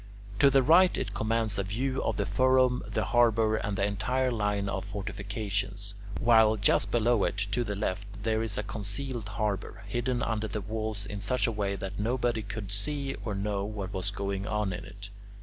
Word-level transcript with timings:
To 0.39 0.49
the 0.49 0.63
right 0.63 0.97
it 0.97 1.13
commands 1.13 1.59
a 1.59 1.63
view 1.63 2.01
of 2.01 2.17
the 2.17 2.25
forum, 2.25 2.81
the 2.87 3.03
harbour, 3.05 3.55
and 3.57 3.77
the 3.77 3.85
entire 3.85 4.31
line 4.31 4.67
of 4.67 4.83
fortifications, 4.83 5.93
while 6.19 6.55
just 6.55 6.89
below 6.89 7.23
it, 7.23 7.37
to 7.37 7.63
the 7.63 7.75
left, 7.75 8.07
there 8.23 8.41
is 8.41 8.57
a 8.57 8.63
concealed 8.63 9.29
harbour, 9.29 9.83
hidden 9.87 10.23
under 10.23 10.47
the 10.47 10.61
walls 10.61 11.05
in 11.05 11.21
such 11.21 11.45
a 11.45 11.51
way 11.51 11.75
that 11.75 11.99
nobody 11.99 12.41
could 12.41 12.71
see 12.71 13.15
or 13.23 13.35
know 13.35 13.63
what 13.63 13.93
was 13.93 14.09
going 14.09 14.47
on 14.47 14.73
in 14.73 14.85
it. 14.85 15.11